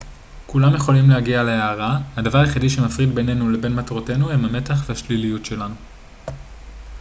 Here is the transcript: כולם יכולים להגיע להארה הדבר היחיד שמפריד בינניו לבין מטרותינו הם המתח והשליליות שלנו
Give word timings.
כולם 0.47 0.73
יכולים 0.75 1.09
להגיע 1.09 1.43
להארה 1.43 1.99
הדבר 2.17 2.37
היחיד 2.39 2.69
שמפריד 2.69 3.15
בינניו 3.15 3.49
לבין 3.49 3.75
מטרותינו 3.75 4.31
הם 4.31 4.45
המתח 4.45 4.85
והשליליות 4.89 5.45
שלנו 5.45 5.75